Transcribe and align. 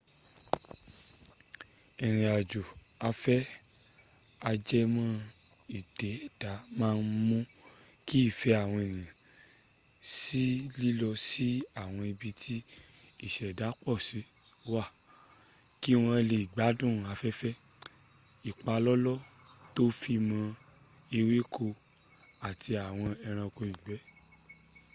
ìrìnàjò 2.05 2.61
afẹ́ 3.09 3.39
a-jẹmọ́-ìdẹ́dàá 4.49 6.57
máa 6.79 6.95
ń 6.99 7.03
mú 7.27 7.37
kí 8.07 8.17
ìfẹ́ 8.29 8.53
àwọn 8.63 8.81
ènìyàn 8.89 9.17
sí 10.15 10.43
lílọ 10.79 11.09
sí 11.27 11.47
àwọn 11.83 12.03
ibí 12.11 12.29
tí 12.41 12.55
ìṣẹ̀dá 13.25 13.67
pọ̀si 13.83 14.19
wà 14.73 14.83
kí 15.81 15.91
wọ́n 16.03 16.19
le 16.29 16.37
gbádùn 16.53 16.95
afẹ́fẹ́ 17.11 17.53
ìpalọ́lọ́ 18.49 19.17
to 19.75 19.83
fi 19.99 20.13
mọ́ 20.29 20.45
ewékò 21.19 21.67
àti 22.49 22.71
àwọn 22.87 23.09
ẹrànko 23.27 23.61
ìgbẹ 23.73 23.95